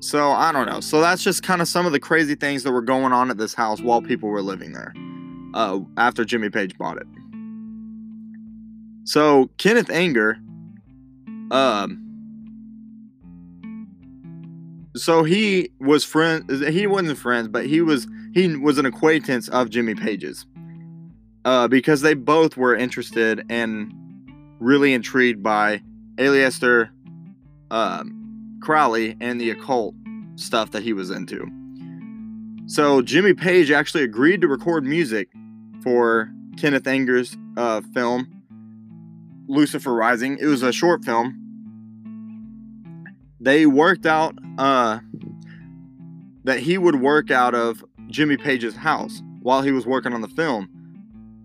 So 0.00 0.30
I 0.30 0.52
don't 0.52 0.66
know. 0.66 0.80
So 0.80 1.00
that's 1.00 1.24
just 1.24 1.42
kind 1.42 1.62
of 1.62 1.68
some 1.68 1.86
of 1.86 1.92
the 1.92 2.00
crazy 2.00 2.34
things 2.34 2.62
that 2.64 2.72
were 2.72 2.82
going 2.82 3.14
on 3.14 3.30
at 3.30 3.38
this 3.38 3.54
house 3.54 3.80
while 3.80 4.02
people 4.02 4.28
were 4.28 4.42
living 4.42 4.72
there 4.72 4.92
uh, 5.54 5.80
after 5.96 6.26
Jimmy 6.26 6.50
Page 6.50 6.76
bought 6.76 6.98
it. 6.98 7.06
So 9.04 9.48
Kenneth 9.56 9.88
Anger, 9.88 10.38
um, 11.50 12.03
so 14.96 15.24
he 15.24 15.70
was 15.80 16.04
friend. 16.04 16.48
He 16.50 16.86
wasn't 16.86 17.18
friends, 17.18 17.48
but 17.48 17.66
he 17.66 17.80
was 17.80 18.06
he 18.32 18.56
was 18.56 18.78
an 18.78 18.86
acquaintance 18.86 19.48
of 19.48 19.70
Jimmy 19.70 19.94
Page's 19.94 20.46
uh, 21.44 21.68
because 21.68 22.00
they 22.00 22.14
both 22.14 22.56
were 22.56 22.74
interested 22.74 23.44
and 23.48 23.92
really 24.60 24.94
intrigued 24.94 25.42
by 25.42 25.82
Aleister 26.16 26.90
um, 27.70 28.58
Crowley 28.62 29.16
and 29.20 29.40
the 29.40 29.50
occult 29.50 29.94
stuff 30.36 30.70
that 30.70 30.82
he 30.82 30.92
was 30.92 31.10
into. 31.10 31.46
So 32.66 33.02
Jimmy 33.02 33.34
Page 33.34 33.70
actually 33.70 34.04
agreed 34.04 34.40
to 34.40 34.48
record 34.48 34.84
music 34.84 35.28
for 35.82 36.32
Kenneth 36.58 36.86
Anger's 36.86 37.36
uh, 37.56 37.82
film 37.92 38.42
Lucifer 39.48 39.92
Rising. 39.92 40.38
It 40.40 40.46
was 40.46 40.62
a 40.62 40.72
short 40.72 41.04
film. 41.04 41.43
They 43.44 43.66
worked 43.66 44.06
out 44.06 44.38
uh, 44.56 45.00
that 46.44 46.60
he 46.60 46.78
would 46.78 47.02
work 47.02 47.30
out 47.30 47.54
of 47.54 47.84
Jimmy 48.06 48.38
Page's 48.38 48.74
house 48.74 49.22
while 49.42 49.60
he 49.60 49.70
was 49.70 49.84
working 49.84 50.14
on 50.14 50.22
the 50.22 50.28
film. 50.28 50.70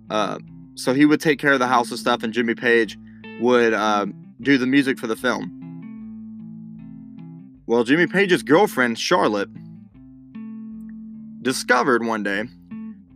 Uh, 0.09 0.39
so 0.75 0.93
he 0.93 1.05
would 1.05 1.19
take 1.19 1.39
care 1.39 1.51
of 1.51 1.59
the 1.59 1.67
house 1.67 1.89
and 1.89 1.99
stuff, 1.99 2.23
and 2.23 2.31
Jimmy 2.31 2.55
Page 2.55 2.97
would 3.41 3.73
uh, 3.73 4.05
do 4.39 4.57
the 4.57 4.65
music 4.65 4.97
for 4.97 5.07
the 5.07 5.17
film. 5.17 5.51
Well, 7.67 7.83
Jimmy 7.83 8.07
Page's 8.07 8.43
girlfriend, 8.43 8.97
Charlotte, 8.97 9.49
discovered 11.41 12.05
one 12.05 12.23
day 12.23 12.45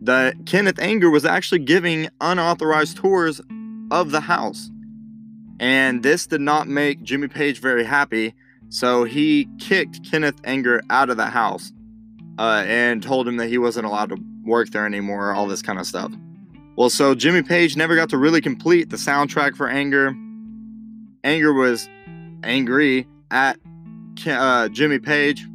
that 0.02 0.44
Kenneth 0.44 0.78
Anger 0.78 1.08
was 1.08 1.24
actually 1.24 1.60
giving 1.60 2.10
unauthorized 2.20 2.98
tours 2.98 3.40
of 3.90 4.10
the 4.10 4.20
house. 4.20 4.70
And 5.58 6.02
this 6.02 6.26
did 6.26 6.42
not 6.42 6.68
make 6.68 7.02
Jimmy 7.02 7.28
Page 7.28 7.60
very 7.60 7.84
happy, 7.84 8.34
so 8.68 9.04
he 9.04 9.48
kicked 9.58 10.08
Kenneth 10.08 10.40
Anger 10.44 10.82
out 10.90 11.10
of 11.10 11.16
the 11.16 11.26
house 11.26 11.72
uh, 12.38 12.64
and 12.66 13.02
told 13.02 13.28
him 13.28 13.36
that 13.36 13.48
he 13.48 13.58
wasn't 13.58 13.86
allowed 13.86 14.10
to 14.10 14.16
work 14.44 14.70
there 14.70 14.86
anymore, 14.86 15.32
all 15.32 15.46
this 15.46 15.62
kind 15.62 15.78
of 15.78 15.86
stuff. 15.86 16.12
Well, 16.76 16.90
so 16.90 17.14
Jimmy 17.14 17.42
Page 17.42 17.76
never 17.76 17.94
got 17.94 18.08
to 18.10 18.18
really 18.18 18.40
complete 18.40 18.90
the 18.90 18.96
soundtrack 18.96 19.54
for 19.54 19.68
Anger. 19.68 20.14
Anger 21.22 21.52
was 21.52 21.88
angry 22.42 23.06
at 23.30 23.58
uh, 24.26 24.68
Jimmy 24.68 24.98
Page, 24.98 25.46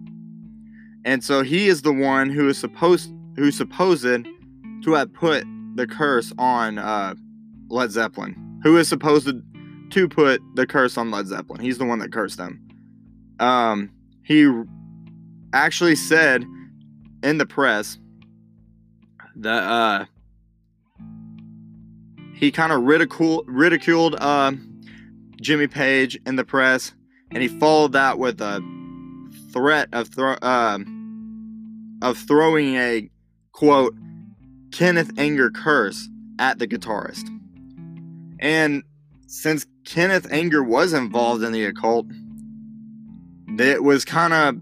and 1.04 1.24
so 1.24 1.44
he 1.44 1.68
is 1.68 1.82
the 1.82 1.94
one 1.94 2.30
who 2.30 2.48
is 2.48 2.58
supposed 2.58 3.14
who 3.36 3.52
supposed 3.52 4.26
to 4.84 4.94
have 4.94 5.14
put 5.14 5.46
the 5.76 5.88
curse 5.88 6.34
on 6.38 6.78
uh, 6.78 7.16
Led 7.70 7.92
Zeppelin. 7.92 8.60
Who 8.64 8.78
is 8.78 8.88
supposed 8.88 9.30
to 9.92 10.08
put 10.10 10.42
the 10.56 10.66
curse 10.66 10.98
on 10.98 11.12
Led 11.12 11.28
Zeppelin? 11.28 11.62
He's 11.62 11.78
the 11.78 11.86
one 11.86 12.00
that 12.00 12.12
cursed 12.12 12.38
them. 12.38 12.69
Um, 13.40 13.92
he 14.24 14.52
actually 15.54 15.96
said 15.96 16.46
in 17.24 17.38
the 17.38 17.46
press 17.46 17.98
that 19.36 19.64
uh, 19.64 20.06
he 22.36 22.52
kind 22.52 22.72
of 22.72 22.84
ridicule, 22.84 23.44
ridiculed 23.48 24.16
uh, 24.20 24.52
Jimmy 25.42 25.68
Page 25.68 26.20
in 26.26 26.36
the 26.36 26.44
press, 26.44 26.94
and 27.32 27.42
he 27.42 27.48
followed 27.48 27.94
that 27.94 28.20
with 28.20 28.42
a 28.42 28.62
threat 29.52 29.90
of 29.94 30.10
thro- 30.10 30.38
uh, 30.42 30.80
of 32.02 32.18
throwing 32.18 32.76
a 32.76 33.10
quote 33.52 33.96
Kenneth 34.72 35.12
Anger 35.18 35.50
curse 35.50 36.08
at 36.38 36.60
the 36.60 36.68
guitarist. 36.68 37.28
And 38.40 38.84
since 39.28 39.66
Kenneth 39.86 40.28
Anger 40.32 40.64
was 40.64 40.94
involved 40.94 41.44
in 41.44 41.52
the 41.52 41.66
occult, 41.66 42.08
it 43.58 43.84
was 43.84 44.06
kind 44.06 44.34
of 44.34 44.60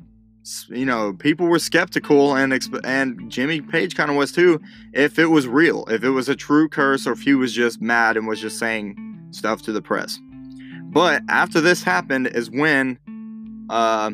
you 0.69 0.85
know, 0.85 1.13
people 1.13 1.47
were 1.47 1.59
skeptical, 1.59 2.35
and 2.35 2.53
and 2.83 3.29
Jimmy 3.29 3.61
Page 3.61 3.95
kind 3.95 4.09
of 4.09 4.15
was 4.15 4.31
too. 4.31 4.61
If 4.93 5.19
it 5.19 5.27
was 5.27 5.47
real, 5.47 5.85
if 5.89 6.03
it 6.03 6.11
was 6.11 6.29
a 6.29 6.35
true 6.35 6.69
curse, 6.69 7.05
or 7.05 7.13
if 7.13 7.21
he 7.21 7.33
was 7.33 7.53
just 7.53 7.81
mad 7.81 8.15
and 8.15 8.27
was 8.27 8.39
just 8.39 8.57
saying 8.57 9.27
stuff 9.31 9.61
to 9.63 9.71
the 9.71 9.81
press. 9.81 10.19
But 10.83 11.21
after 11.27 11.59
this 11.59 11.83
happened, 11.83 12.27
is 12.27 12.49
when 12.49 12.97
uh, 13.69 14.11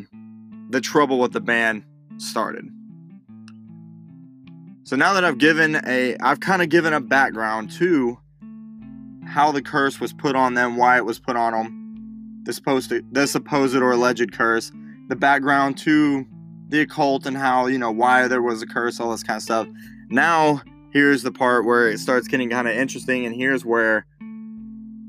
the 0.70 0.80
trouble 0.80 1.20
with 1.20 1.32
the 1.32 1.40
band 1.40 1.84
started. 2.16 2.68
So 4.82 4.96
now 4.96 5.14
that 5.14 5.24
I've 5.24 5.38
given 5.38 5.80
a, 5.86 6.16
I've 6.18 6.40
kind 6.40 6.62
of 6.62 6.68
given 6.68 6.92
a 6.92 7.00
background 7.00 7.70
to 7.72 8.18
how 9.24 9.52
the 9.52 9.62
curse 9.62 10.00
was 10.00 10.12
put 10.12 10.34
on 10.34 10.54
them, 10.54 10.76
why 10.76 10.96
it 10.96 11.04
was 11.04 11.18
put 11.18 11.36
on 11.36 11.52
them, 11.52 11.83
the 12.44 12.52
supposed, 12.52 12.92
the 13.12 13.26
supposed 13.26 13.76
or 13.76 13.92
alleged 13.92 14.32
curse 14.32 14.70
the 15.08 15.16
background 15.16 15.76
to 15.78 16.26
the 16.68 16.80
occult 16.80 17.26
and 17.26 17.36
how, 17.36 17.66
you 17.66 17.78
know, 17.78 17.90
why 17.90 18.26
there 18.26 18.42
was 18.42 18.62
a 18.62 18.66
curse, 18.66 19.00
all 19.00 19.10
this 19.10 19.22
kind 19.22 19.36
of 19.36 19.42
stuff. 19.42 19.68
Now, 20.08 20.62
here's 20.92 21.22
the 21.22 21.32
part 21.32 21.64
where 21.64 21.88
it 21.88 21.98
starts 21.98 22.26
getting 22.26 22.50
kind 22.50 22.66
of 22.66 22.74
interesting, 22.74 23.26
and 23.26 23.34
here's 23.34 23.64
where 23.64 24.06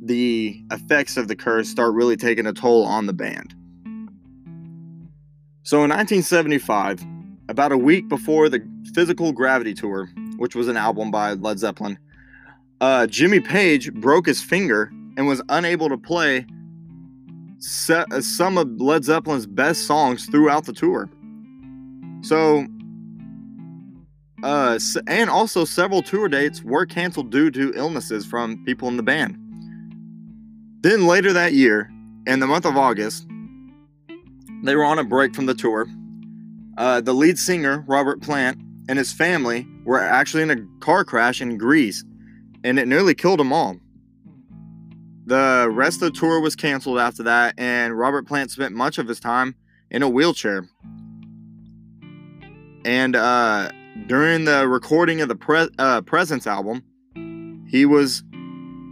the 0.01 0.61
effects 0.71 1.17
of 1.17 1.27
the 1.27 1.35
curse 1.35 1.69
start 1.69 1.93
really 1.93 2.17
taking 2.17 2.45
a 2.45 2.53
toll 2.53 2.85
on 2.85 3.05
the 3.05 3.13
band. 3.13 3.55
So 5.63 5.77
in 5.77 5.89
1975, 5.89 7.03
about 7.49 7.71
a 7.71 7.77
week 7.77 8.07
before 8.07 8.49
the 8.49 8.63
Physical 8.93 9.31
Graffiti 9.31 9.73
Tour, 9.73 10.09
which 10.37 10.55
was 10.55 10.67
an 10.67 10.77
album 10.77 11.09
by 11.09 11.33
Led 11.33 11.57
Zeppelin, 11.57 11.97
uh, 12.81 13.07
Jimmy 13.07 13.39
Page 13.39 13.93
broke 13.93 14.27
his 14.27 14.43
finger 14.43 14.91
and 15.17 15.27
was 15.27 15.41
unable 15.49 15.89
to 15.89 15.97
play 15.97 16.45
some 17.65 18.57
of 18.57 18.79
Led 18.79 19.03
Zeppelin's 19.03 19.47
best 19.47 19.87
songs 19.87 20.25
throughout 20.27 20.65
the 20.65 20.73
tour. 20.73 21.09
So, 22.21 22.65
uh, 24.43 24.79
and 25.07 25.29
also 25.29 25.65
several 25.65 26.01
tour 26.01 26.27
dates 26.27 26.63
were 26.63 26.85
canceled 26.85 27.31
due 27.31 27.49
to 27.51 27.73
illnesses 27.75 28.25
from 28.25 28.63
people 28.65 28.87
in 28.87 28.97
the 28.97 29.03
band. 29.03 29.37
Then 30.81 31.07
later 31.07 31.33
that 31.33 31.53
year, 31.53 31.91
in 32.27 32.39
the 32.39 32.47
month 32.47 32.65
of 32.65 32.77
August, 32.77 33.27
they 34.63 34.75
were 34.75 34.85
on 34.85 34.99
a 34.99 35.03
break 35.03 35.35
from 35.35 35.47
the 35.47 35.55
tour. 35.55 35.87
Uh, 36.77 37.01
the 37.01 37.13
lead 37.13 37.39
singer, 37.39 37.83
Robert 37.87 38.21
Plant, 38.21 38.59
and 38.87 38.99
his 38.99 39.11
family 39.11 39.67
were 39.85 39.99
actually 39.99 40.43
in 40.43 40.51
a 40.51 40.79
car 40.79 41.03
crash 41.03 41.41
in 41.41 41.57
Greece, 41.57 42.03
and 42.63 42.77
it 42.77 42.87
nearly 42.87 43.15
killed 43.15 43.39
them 43.39 43.53
all. 43.53 43.77
The 45.25 45.67
rest 45.71 46.01
of 46.01 46.13
the 46.13 46.19
tour 46.19 46.39
was 46.39 46.55
canceled 46.55 46.99
after 46.99 47.23
that, 47.23 47.55
and 47.57 47.97
Robert 47.97 48.27
Plant 48.27 48.51
spent 48.51 48.75
much 48.75 48.97
of 48.97 49.07
his 49.07 49.19
time 49.19 49.55
in 49.89 50.03
a 50.03 50.09
wheelchair. 50.09 50.67
And 52.85 53.15
uh, 53.15 53.71
during 54.07 54.45
the 54.45 54.67
recording 54.67 55.21
of 55.21 55.29
the 55.29 55.35
pre- 55.35 55.69
uh, 55.79 56.01
Presence 56.01 56.45
album, 56.45 56.83
he 57.67 57.85
was 57.85 58.23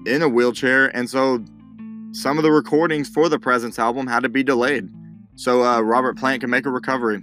in 0.08 0.22
a 0.22 0.28
wheelchair, 0.28 0.88
and 0.96 1.10
so 1.10 1.44
some 2.12 2.38
of 2.38 2.44
the 2.44 2.52
recordings 2.52 3.08
for 3.10 3.30
the 3.30 3.40
Presence 3.40 3.78
album 3.78 4.08
had 4.08 4.24
to 4.24 4.30
be 4.30 4.44
delayed 4.44 4.90
so 5.36 5.64
uh, 5.64 5.82
Robert 5.82 6.18
Plant 6.18 6.42
can 6.42 6.50
make 6.50 6.66
a 6.66 6.70
recovery. 6.70 7.22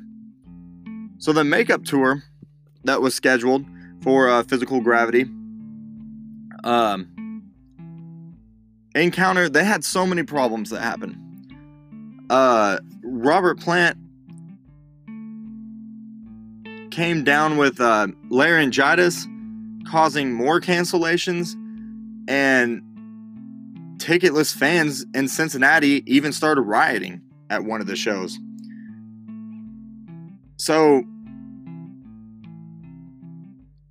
So 1.19 1.33
the 1.33 1.45
makeup 1.45 1.85
tour 1.85 2.23
that 2.85 3.01
was 3.01 3.15
scheduled 3.15 3.65
for 4.03 4.29
uh, 4.29 4.43
Physical 4.43 4.81
Graffiti 4.81 5.31
um, 6.65 7.09
encountered, 8.95 9.53
they 9.53 9.65
had 9.65 9.85
so 9.85 10.07
many 10.07 10.23
problems 10.23 10.71
that 10.71 10.81
happened. 10.81 11.17
Uh, 12.29 12.79
Robert 13.03 13.61
Plant 13.61 13.99
came 16.91 17.25
down 17.25 17.57
with 17.57 17.81
uh, 17.81 18.09
laryngitis, 18.29 19.27
causing 19.87 20.33
more 20.33 20.61
cancellations, 20.61 21.55
and 22.29 22.83
ticketless 23.99 24.55
fans 24.55 25.05
in 25.15 25.29
Cincinnati 25.29 26.03
even 26.07 26.33
started 26.33 26.63
rioting 26.63 27.21
at 27.49 27.65
one 27.65 27.81
of 27.81 27.87
the 27.87 27.97
shows. 27.97 28.39
So 30.57 31.05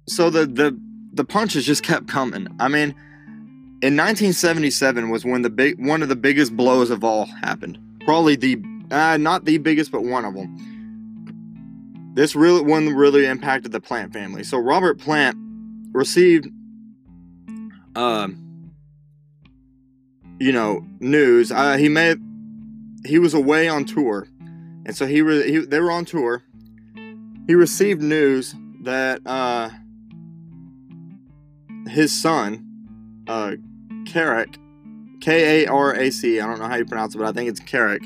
so 0.08 0.30
the 0.30 0.46
the 0.46 0.80
the 1.14 1.26
punches 1.26 1.66
just 1.66 1.84
kept 1.84 2.08
coming. 2.08 2.48
I 2.60 2.68
mean, 2.68 2.96
in 3.82 3.96
1977 3.96 5.10
was 5.10 5.24
when 5.24 5.42
the 5.42 5.50
big 5.50 5.86
one 5.86 6.04
of 6.04 6.10
the 6.10 6.16
biggest 6.16 6.58
blows 6.58 6.90
of 6.90 7.04
all 7.04 7.26
happened. 7.26 7.80
Probably 8.06 8.36
the 8.36 8.62
uh, 8.92 9.18
not 9.18 9.46
the 9.46 9.58
biggest, 9.58 9.92
but 9.92 10.04
one 10.04 10.26
of 10.26 10.34
them. 10.34 10.70
This 12.14 12.36
really 12.36 12.62
one 12.62 12.90
really 12.90 13.26
impacted 13.26 13.72
the 13.72 13.80
Plant 13.80 14.12
family. 14.12 14.44
So 14.44 14.58
Robert 14.58 15.00
Plant 15.00 15.38
received, 15.94 16.48
um, 17.96 18.74
you 20.40 20.52
know, 20.52 20.86
news. 21.00 21.50
Uh, 21.50 21.78
he 21.78 21.88
may 21.88 22.16
he 23.06 23.18
was 23.18 23.34
away 23.34 23.70
on 23.70 23.86
tour, 23.86 24.28
and 24.86 24.94
so 24.94 25.06
he, 25.06 25.22
re- 25.22 25.50
he 25.50 25.60
they 25.60 25.80
were 25.80 25.92
on 25.92 26.04
tour. 26.04 26.44
He 27.48 27.56
received 27.56 28.02
news 28.02 28.54
that 28.82 29.22
uh, 29.26 29.70
his 31.88 32.12
son, 32.22 33.24
uh, 33.28 33.54
Karac, 34.10 34.58
K 35.22 35.64
A 35.64 35.68
R 35.70 35.94
A 35.94 36.10
C, 36.10 36.40
I 36.40 36.48
don't 36.48 36.60
know 36.60 36.68
how 36.68 36.76
you 36.76 36.86
pronounce 36.86 37.16
it, 37.16 37.20
but 37.20 37.28
I 37.28 37.32
think 37.32 37.50
it's 37.50 37.60
Karac, 37.60 38.04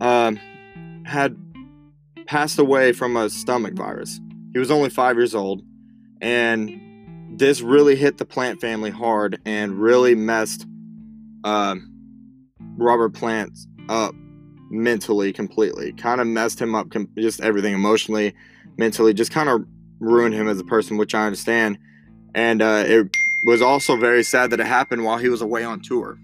um, 0.00 0.38
had 1.04 1.36
passed 2.26 2.58
away 2.58 2.92
from 2.92 3.16
a 3.16 3.28
stomach 3.28 3.74
virus. 3.74 4.20
He 4.52 4.58
was 4.58 4.70
only 4.70 4.90
five 4.90 5.16
years 5.16 5.34
old, 5.34 5.62
and 6.20 6.80
this 7.38 7.60
really 7.60 7.96
hit 7.96 8.18
the 8.18 8.24
Plant 8.24 8.60
family 8.60 8.90
hard 8.90 9.38
and 9.44 9.80
really 9.80 10.14
messed 10.14 10.66
um, 11.44 11.92
Robert 12.76 13.10
Plant 13.10 13.58
up 13.88 14.14
mentally 14.70 15.32
completely. 15.32 15.92
Kind 15.92 16.20
of 16.20 16.26
messed 16.26 16.60
him 16.60 16.74
up, 16.74 16.90
com- 16.90 17.08
just 17.18 17.40
everything 17.40 17.74
emotionally, 17.74 18.34
mentally, 18.78 19.12
just 19.14 19.30
kind 19.30 19.48
of 19.48 19.64
ruined 20.00 20.34
him 20.34 20.48
as 20.48 20.58
a 20.60 20.64
person, 20.64 20.96
which 20.96 21.14
I 21.14 21.26
understand. 21.26 21.78
And 22.34 22.60
uh, 22.60 22.84
it 22.86 23.10
was 23.44 23.62
also 23.62 23.96
very 23.96 24.22
sad 24.22 24.50
that 24.50 24.60
it 24.60 24.66
happened 24.66 25.04
while 25.04 25.18
he 25.18 25.28
was 25.28 25.40
away 25.40 25.64
on 25.64 25.80
tour. 25.80 26.18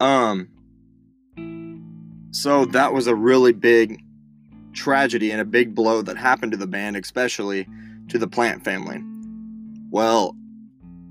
Um, 0.00 0.48
so 2.30 2.64
that 2.66 2.92
was 2.92 3.06
a 3.06 3.14
really 3.14 3.52
big 3.52 4.00
tragedy 4.72 5.30
and 5.30 5.40
a 5.40 5.44
big 5.44 5.74
blow 5.74 6.02
that 6.02 6.16
happened 6.16 6.52
to 6.52 6.58
the 6.58 6.66
band, 6.66 6.96
especially 6.96 7.66
to 8.08 8.18
the 8.18 8.28
Plant 8.28 8.64
family. 8.64 9.02
Well, 9.90 10.36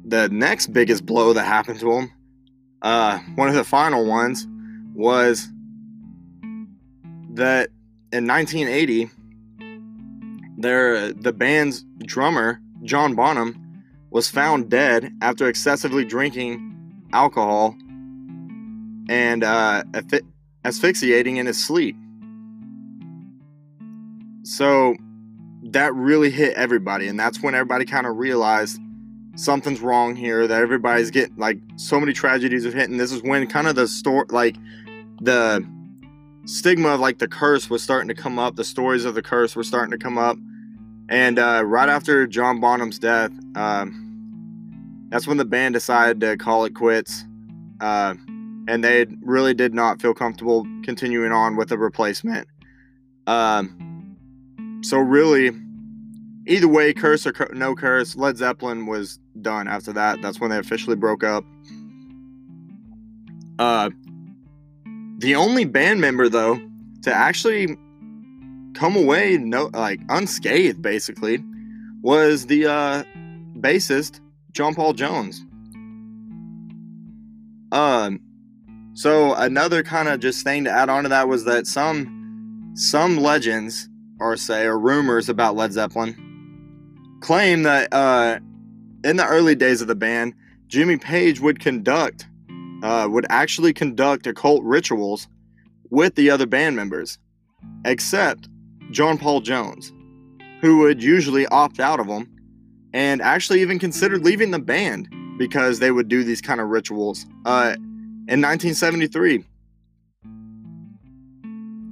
the 0.06 0.30
next 0.30 0.68
biggest 0.68 1.06
blow 1.06 1.34
that 1.34 1.44
happened 1.44 1.80
to 1.82 1.92
him, 1.92 2.12
uh, 2.82 3.20
one 3.36 3.50
of 3.50 3.56
the 3.56 3.64
final 3.64 4.06
ones, 4.06 4.48
was 4.94 5.50
that 7.34 7.70
in 8.12 8.26
1980, 8.26 9.10
there 10.58 11.14
the 11.14 11.32
band's 11.32 11.86
drummer 12.06 12.60
John 12.84 13.16
Bonham 13.16 13.64
was 14.10 14.30
found 14.30 14.70
dead 14.70 15.12
after 15.22 15.48
excessively 15.48 16.06
drinking 16.06 16.74
alcohol 17.14 17.76
and 19.10 19.44
uh, 19.44 19.84
asphyxiating 20.66 21.38
in 21.38 21.46
his 21.46 21.64
sleep. 21.64 21.96
So 24.44 24.96
that 25.64 25.94
really 25.94 26.30
hit 26.30 26.56
everybody, 26.56 27.08
and 27.08 27.20
that's 27.20 27.42
when 27.42 27.54
everybody 27.54 27.86
kind 27.86 28.08
of 28.08 28.18
realized 28.18 28.80
something's 29.36 29.82
wrong 29.82 30.16
here 30.16 30.48
that 30.48 30.62
everybody's 30.62 31.12
getting 31.12 31.36
like 31.38 31.60
so 31.76 32.00
many 32.00 32.12
tragedies 32.12 32.66
have 32.66 32.74
hitting. 32.74 32.98
this 32.98 33.12
is 33.12 33.22
when 33.22 33.46
kind 33.46 33.68
of 33.68 33.76
the 33.76 33.88
story 33.88 34.26
like 34.30 34.56
the 35.22 35.64
stigma 36.46 36.90
of 36.90 37.00
like 37.00 37.20
the 37.20 37.28
curse 37.28 37.70
was 37.70 37.84
starting 37.84 38.08
to 38.08 38.16
come 38.16 38.40
up 38.40 38.56
the 38.56 38.64
stories 38.64 39.06
of 39.06 39.14
the 39.14 39.22
curse 39.22 39.56
were 39.56 39.64
starting 39.64 39.92
to 39.92 39.98
come 39.98 40.18
up 40.18 40.38
and 41.10 41.40
uh, 41.40 41.64
right 41.66 41.90
after 41.90 42.28
john 42.28 42.60
bonham's 42.60 43.00
death 43.00 43.32
um, 43.56 44.04
that's 45.10 45.28
when 45.28 45.38
the 45.38 45.46
band 45.46 45.74
decided 45.74 46.20
to 46.20 46.38
call 46.38 46.66
it 46.66 46.74
quits 46.74 47.24
uh, 47.82 48.14
and 48.68 48.84
they 48.84 49.06
really 49.22 49.54
did 49.54 49.74
not 49.74 50.02
feel 50.02 50.14
comfortable 50.14 50.66
continuing 50.84 51.32
on 51.32 51.56
with 51.56 51.72
a 51.72 51.78
replacement 51.78 52.48
um, 53.28 54.16
so 54.82 54.98
really 54.98 55.52
either 56.48 56.68
way, 56.68 56.94
curse 56.94 57.28
or 57.28 57.34
no 57.54 57.76
curse, 57.76 58.16
Led 58.16 58.38
Zeppelin 58.38 58.86
was 58.86 59.20
done 59.42 59.68
after 59.68 59.94
that. 59.94 60.22
That's 60.22 60.40
when 60.40 60.50
they 60.50 60.58
officially 60.58 60.96
broke 60.96 61.24
up. 61.24 61.44
Uh, 63.60 63.90
the 65.20 65.36
only 65.36 65.66
band 65.66 66.00
member 66.00 66.30
though 66.30 66.60
to 67.04 67.14
actually 67.14 67.78
come 68.78 68.96
away 68.96 69.38
no 69.38 69.70
like 69.74 70.00
unscathed 70.10 70.82
basically 70.82 71.44
was 72.04 72.46
the 72.46 72.68
uh, 72.68 73.04
bassist 73.60 74.20
John 74.52 74.76
Paul 74.76 74.94
Jones. 74.94 75.44
Um, 77.72 78.20
so 78.94 79.34
another 79.34 79.84
kind 79.84 80.08
of 80.08 80.20
just 80.20 80.44
thing 80.44 80.64
to 80.66 80.72
add 80.72 80.90
on 80.90 81.04
to 81.04 81.10
that 81.10 81.28
was 81.28 81.46
that 81.46 81.66
some 81.68 82.72
some 82.76 83.18
legends 83.18 83.90
or 84.20 84.38
say 84.38 84.66
or 84.66 84.78
rumors 84.80 85.28
about 85.28 85.56
Led 85.56 85.74
Zeppelin 85.74 86.16
claim 87.22 87.64
that 87.64 87.92
uh, 87.92 88.40
in 89.04 89.18
the 89.18 89.26
early 89.26 89.56
days 89.56 89.82
of 89.82 89.88
the 89.88 89.96
band, 89.96 90.34
Jimmy 90.68 90.98
Page 90.98 91.40
would 91.40 91.60
conduct, 91.60 92.28
uh, 92.84 93.08
would 93.10 93.26
actually 93.30 93.74
conduct 93.74 94.28
occult 94.28 94.64
rituals 94.64 95.28
with 95.90 96.16
the 96.16 96.30
other 96.30 96.46
band 96.46 96.76
members, 96.76 97.18
except 97.86 98.48
John 98.92 99.18
Paul 99.18 99.42
Jones, 99.42 99.94
who 100.62 100.80
would 100.80 101.02
usually 101.02 101.46
opt 101.48 101.80
out 101.80 102.00
of 102.00 102.08
them 102.08 102.30
and 102.94 103.22
actually 103.22 103.62
even 103.62 103.80
considered 103.80 104.24
leaving 104.24 104.52
the 104.52 104.60
band 104.60 105.10
because 105.38 105.80
they 105.80 105.92
would 105.92 106.08
do 106.08 106.24
these 106.24 106.42
kind 106.42 106.60
of 106.60 106.70
rituals 106.70 107.26
uh, 107.46 107.76
in 108.28 108.42
1973. 108.42 109.44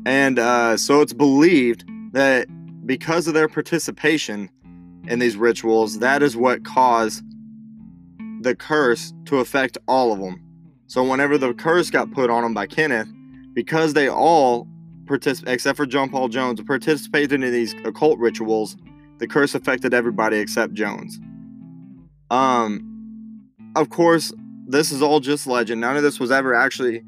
And 0.08 0.40
uh, 0.40 0.78
so 0.78 1.02
it's 1.02 1.14
believed 1.14 1.84
that 2.14 2.48
because 2.86 3.28
of 3.28 3.34
their 3.34 3.48
participation, 3.48 4.50
in 5.08 5.20
these 5.20 5.38
rituals, 5.38 6.00
that 6.00 6.24
is 6.24 6.36
what 6.36 6.64
caused 6.64 7.24
the 8.42 8.56
curse 8.56 9.14
to 9.26 9.40
affect 9.40 9.78
all 9.88 10.12
of 10.12 10.20
them. 10.20 10.42
So 10.88 11.04
whenever 11.04 11.38
the 11.38 11.54
curse 11.54 11.90
got 11.90 12.12
put 12.12 12.30
on 12.30 12.44
them 12.44 12.54
by 12.54 12.68
Kenneth, 12.68 13.08
because 13.54 13.94
they 13.94 14.10
all 14.10 14.68
except 15.48 15.78
for 15.78 15.86
John 15.86 16.10
Paul 16.10 16.28
Jones, 16.30 16.62
participated 16.62 17.44
in 17.44 17.52
these 17.52 17.74
occult 17.86 18.20
rituals, 18.20 18.76
the 19.20 19.28
curse 19.28 19.56
affected 19.56 19.94
everybody 19.94 20.38
except 20.38 20.74
Jones. 20.74 21.20
Um, 22.30 23.50
of 23.76 23.90
course, 23.90 24.34
this 24.68 24.92
is 24.92 25.02
all 25.02 25.20
just 25.20 25.48
legend. 25.48 25.82
None 25.82 25.96
of 25.98 26.04
this 26.04 26.20
was 26.20 26.32
ever 26.32 26.54
actually 26.54 27.04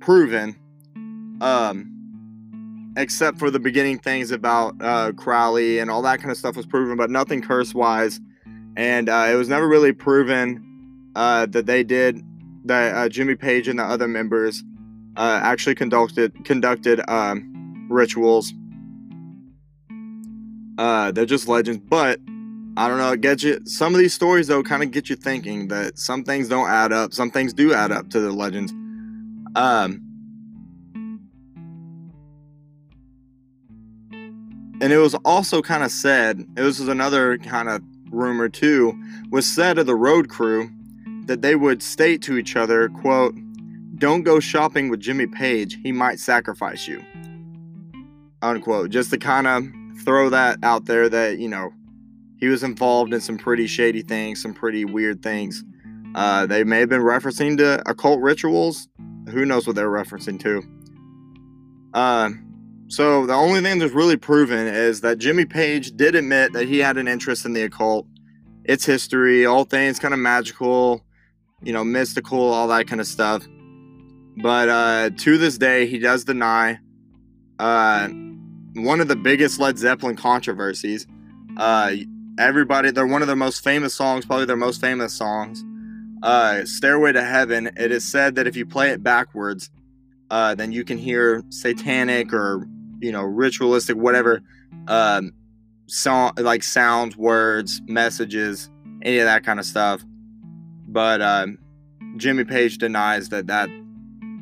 proven. 0.00 0.56
Um, 1.40 1.94
except 2.96 3.38
for 3.38 3.50
the 3.50 3.60
beginning 3.60 3.98
things 3.98 4.32
about 4.32 4.74
uh, 4.82 5.12
Crowley 5.12 5.78
and 5.78 5.90
all 5.90 6.02
that 6.02 6.18
kind 6.18 6.32
of 6.32 6.36
stuff 6.36 6.56
was 6.56 6.66
proven, 6.66 6.96
but 6.96 7.10
nothing 7.10 7.40
curse 7.40 7.72
wise. 7.72 8.20
And 8.76 9.08
uh, 9.08 9.28
it 9.30 9.36
was 9.36 9.48
never 9.48 9.68
really 9.68 9.92
proven 9.92 10.64
uh, 11.14 11.46
that 11.46 11.66
they 11.66 11.84
did 11.84 12.20
that 12.64 12.94
uh, 12.94 13.08
Jimmy 13.08 13.36
Page 13.36 13.68
and 13.68 13.78
the 13.78 13.84
other 13.84 14.08
members 14.08 14.64
uh, 15.18 15.40
actually 15.42 15.74
conducted 15.74 16.44
conducted 16.44 17.00
um, 17.10 17.86
rituals. 17.90 18.52
Uh, 20.78 21.10
they're 21.10 21.26
just 21.26 21.48
legends, 21.48 21.80
but 21.80 22.20
I 22.76 22.86
don't 22.86 22.98
know, 22.98 23.10
it 23.10 23.20
gets 23.20 23.42
you 23.42 23.58
some 23.64 23.92
of 23.94 23.98
these 23.98 24.14
stories 24.14 24.46
though 24.46 24.62
kind 24.62 24.84
of 24.84 24.92
get 24.92 25.10
you 25.10 25.16
thinking 25.16 25.66
that 25.68 25.98
some 25.98 26.22
things 26.22 26.48
don't 26.48 26.70
add 26.70 26.92
up, 26.92 27.12
some 27.12 27.32
things 27.32 27.52
do 27.52 27.74
add 27.74 27.90
up 27.90 28.10
to 28.10 28.20
the 28.20 28.30
legends. 28.30 28.70
Um 29.56 30.00
and 34.80 34.92
it 34.92 34.98
was 34.98 35.16
also 35.24 35.60
kind 35.60 35.82
of 35.82 35.90
said, 35.90 36.46
it 36.56 36.62
was 36.62 36.78
another 36.78 37.38
kind 37.38 37.68
of 37.68 37.82
rumor 38.12 38.48
too, 38.48 38.96
was 39.30 39.44
said 39.52 39.78
of 39.78 39.86
the 39.86 39.96
road 39.96 40.28
crew 40.28 40.70
that 41.26 41.42
they 41.42 41.56
would 41.56 41.82
state 41.82 42.22
to 42.22 42.38
each 42.38 42.54
other, 42.54 42.88
quote, 42.88 43.34
don't 43.98 44.22
go 44.22 44.40
shopping 44.40 44.88
with 44.88 45.00
Jimmy 45.00 45.26
Page, 45.26 45.78
he 45.82 45.92
might 45.92 46.20
sacrifice 46.20 46.86
you. 46.86 47.04
Unquote. 48.42 48.90
Just 48.90 49.10
to 49.10 49.18
kind 49.18 49.46
of 49.46 49.64
throw 50.04 50.30
that 50.30 50.58
out 50.62 50.84
there 50.84 51.08
that, 51.08 51.38
you 51.38 51.48
know, 51.48 51.72
he 52.38 52.46
was 52.46 52.62
involved 52.62 53.12
in 53.12 53.20
some 53.20 53.36
pretty 53.36 53.66
shady 53.66 54.02
things, 54.02 54.40
some 54.40 54.54
pretty 54.54 54.84
weird 54.84 55.22
things. 55.22 55.64
Uh, 56.14 56.46
they 56.46 56.64
may 56.64 56.78
have 56.80 56.88
been 56.88 57.02
referencing 57.02 57.56
to 57.58 57.82
occult 57.88 58.20
rituals. 58.20 58.88
Who 59.30 59.44
knows 59.44 59.66
what 59.66 59.76
they're 59.76 59.90
referencing 59.90 60.40
to? 60.40 60.62
Uh, 61.92 62.30
so 62.88 63.26
the 63.26 63.34
only 63.34 63.60
thing 63.60 63.78
that's 63.78 63.92
really 63.92 64.16
proven 64.16 64.66
is 64.66 65.00
that 65.02 65.18
Jimmy 65.18 65.44
Page 65.44 65.96
did 65.96 66.14
admit 66.14 66.52
that 66.52 66.66
he 66.66 66.78
had 66.78 66.96
an 66.96 67.08
interest 67.08 67.44
in 67.44 67.52
the 67.52 67.62
occult, 67.62 68.06
its 68.64 68.86
history, 68.86 69.44
all 69.44 69.64
things 69.64 69.98
kind 69.98 70.14
of 70.14 70.20
magical, 70.20 71.04
you 71.62 71.72
know, 71.72 71.84
mystical, 71.84 72.40
all 72.40 72.68
that 72.68 72.86
kind 72.86 73.00
of 73.00 73.06
stuff. 73.06 73.46
But 74.40 74.68
uh, 74.68 75.10
to 75.10 75.38
this 75.38 75.58
day, 75.58 75.86
he 75.86 75.98
does 75.98 76.24
deny 76.24 76.78
uh, 77.58 78.08
one 78.74 79.00
of 79.00 79.08
the 79.08 79.16
biggest 79.16 79.58
Led 79.58 79.78
Zeppelin 79.78 80.16
controversies. 80.16 81.06
Uh, 81.56 81.92
everybody, 82.38 82.92
they're 82.92 83.06
one 83.06 83.20
of 83.22 83.26
their 83.26 83.36
most 83.36 83.64
famous 83.64 83.94
songs, 83.94 84.24
probably 84.24 84.46
their 84.46 84.56
most 84.56 84.80
famous 84.80 85.12
songs. 85.12 85.64
Uh, 86.22 86.64
Stairway 86.64 87.12
to 87.12 87.22
Heaven. 87.22 87.70
It 87.76 87.90
is 87.90 88.04
said 88.04 88.36
that 88.36 88.46
if 88.46 88.56
you 88.56 88.64
play 88.64 88.90
it 88.90 89.02
backwards, 89.02 89.70
uh, 90.30 90.54
then 90.54 90.72
you 90.72 90.84
can 90.84 90.98
hear 90.98 91.42
satanic 91.50 92.32
or 92.32 92.68
you 93.00 93.12
know 93.12 93.22
ritualistic, 93.22 93.96
whatever, 93.96 94.42
um, 94.86 95.32
song 95.86 96.32
like 96.36 96.62
sounds, 96.62 97.16
words, 97.16 97.80
messages, 97.86 98.70
any 99.02 99.18
of 99.18 99.26
that 99.26 99.44
kind 99.44 99.58
of 99.58 99.66
stuff. 99.66 100.04
But 100.86 101.22
um, 101.22 101.58
Jimmy 102.16 102.44
Page 102.44 102.78
denies 102.78 103.28
that 103.30 103.46
that 103.46 103.68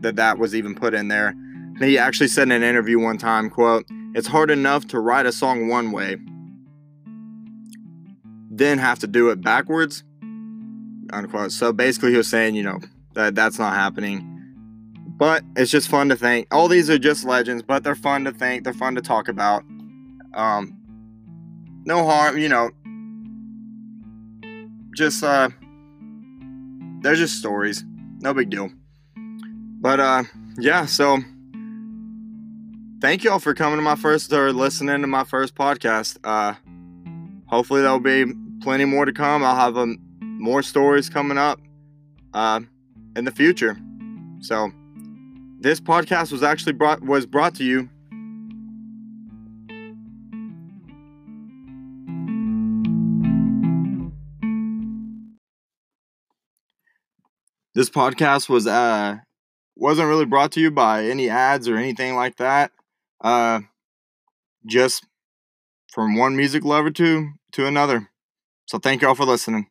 that 0.06 0.16
that 0.16 0.38
was 0.38 0.54
even 0.54 0.74
put 0.74 0.94
in 0.94 1.08
there. 1.08 1.34
He 1.80 1.98
actually 1.98 2.28
said 2.28 2.44
in 2.44 2.52
an 2.52 2.62
interview 2.62 2.98
one 2.98 3.18
time, 3.18 3.50
quote, 3.50 3.84
"It's 4.14 4.28
hard 4.28 4.50
enough 4.50 4.86
to 4.88 5.00
write 5.00 5.26
a 5.26 5.32
song 5.32 5.68
one 5.68 5.90
way, 5.92 6.16
then 8.50 8.78
have 8.78 9.00
to 9.00 9.06
do 9.06 9.30
it 9.30 9.42
backwards." 9.42 10.04
Unquote. 11.12 11.52
So 11.52 11.72
basically 11.72 12.12
he 12.12 12.16
was 12.16 12.28
saying, 12.28 12.54
you 12.54 12.62
know, 12.62 12.78
that 13.14 13.34
that's 13.34 13.58
not 13.58 13.74
happening. 13.74 14.32
But 15.18 15.42
it's 15.56 15.70
just 15.70 15.88
fun 15.88 16.08
to 16.10 16.16
think. 16.16 16.46
All 16.52 16.68
these 16.68 16.90
are 16.90 16.98
just 16.98 17.24
legends, 17.24 17.62
but 17.62 17.82
they're 17.82 17.94
fun 17.94 18.24
to 18.24 18.32
think. 18.32 18.64
They're 18.64 18.74
fun 18.74 18.94
to 18.96 19.02
talk 19.02 19.28
about. 19.28 19.62
Um, 20.34 20.76
no 21.84 22.04
harm, 22.04 22.38
you 22.38 22.48
know. 22.48 22.70
Just 24.94 25.24
uh, 25.24 25.48
they're 27.02 27.14
just 27.14 27.38
stories. 27.38 27.84
No 28.20 28.34
big 28.34 28.50
deal. 28.50 28.70
But 29.86 30.00
uh, 30.00 30.24
yeah. 30.58 30.84
So 30.86 31.18
thank 33.00 33.22
y'all 33.22 33.38
for 33.38 33.54
coming 33.54 33.78
to 33.78 33.82
my 33.82 33.94
first 33.94 34.32
or 34.32 34.52
listening 34.52 35.00
to 35.02 35.06
my 35.06 35.22
first 35.22 35.54
podcast. 35.54 36.18
Uh, 36.24 36.54
hopefully 37.46 37.82
there'll 37.82 38.00
be 38.00 38.24
plenty 38.60 38.84
more 38.84 39.04
to 39.04 39.12
come. 39.12 39.44
I'll 39.44 39.54
have 39.54 39.76
um, 39.76 39.98
more 40.20 40.64
stories 40.64 41.08
coming 41.08 41.38
up 41.38 41.60
uh, 42.34 42.62
in 43.14 43.26
the 43.26 43.30
future. 43.30 43.78
So 44.40 44.72
this 45.60 45.78
podcast 45.80 46.32
was 46.32 46.42
actually 46.42 46.72
brought 46.72 47.00
was 47.02 47.24
brought 47.24 47.54
to 47.54 47.64
you 47.64 47.88
This 57.76 57.88
podcast 57.88 58.48
was 58.48 58.66
uh 58.66 59.18
wasn't 59.76 60.08
really 60.08 60.24
brought 60.24 60.52
to 60.52 60.60
you 60.60 60.70
by 60.70 61.04
any 61.04 61.28
ads 61.28 61.68
or 61.68 61.76
anything 61.76 62.14
like 62.14 62.36
that. 62.36 62.72
Uh 63.20 63.60
just 64.66 65.06
from 65.92 66.16
one 66.16 66.36
music 66.36 66.64
lover 66.64 66.90
to 66.90 67.30
to 67.52 67.66
another. 67.66 68.10
So 68.66 68.78
thank 68.78 69.02
y'all 69.02 69.14
for 69.14 69.24
listening. 69.24 69.68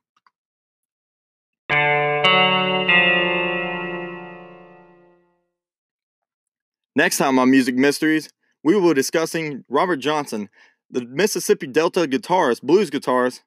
Next 6.96 7.18
time 7.18 7.38
on 7.40 7.52
Music 7.52 7.76
Mysteries, 7.76 8.30
we 8.64 8.74
will 8.74 8.90
be 8.90 8.94
discussing 8.94 9.66
Robert 9.68 9.98
Johnson, 9.98 10.50
the 10.90 11.06
Mississippi 11.06 11.68
Delta 11.68 12.08
guitarist, 12.08 12.62
blues 12.62 12.90
guitarist, 12.90 13.42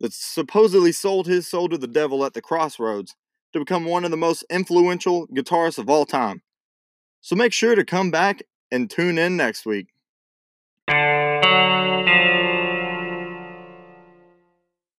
that 0.00 0.14
supposedly 0.14 0.92
sold 0.92 1.26
his 1.26 1.46
soul 1.46 1.68
to 1.68 1.76
the 1.76 1.86
devil 1.86 2.24
at 2.24 2.32
the 2.32 2.40
crossroads 2.40 3.14
to 3.56 3.64
become 3.64 3.84
one 3.84 4.04
of 4.04 4.10
the 4.10 4.16
most 4.16 4.44
influential 4.50 5.26
guitarists 5.28 5.78
of 5.78 5.88
all 5.88 6.06
time. 6.06 6.42
So 7.20 7.34
make 7.34 7.52
sure 7.52 7.74
to 7.74 7.84
come 7.84 8.10
back 8.10 8.42
and 8.70 8.88
tune 8.88 9.18
in 9.18 9.36
next 9.36 9.66
week. 9.66 9.88